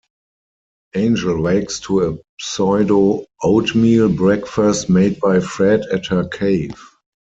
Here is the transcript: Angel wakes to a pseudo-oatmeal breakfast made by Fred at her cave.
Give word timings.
Angel 0.95 1.39
wakes 1.43 1.79
to 1.81 2.09
a 2.09 2.17
pseudo-oatmeal 2.39 4.09
breakfast 4.09 4.89
made 4.89 5.19
by 5.19 5.39
Fred 5.39 5.81
at 5.93 6.07
her 6.07 6.27
cave. 6.27 6.75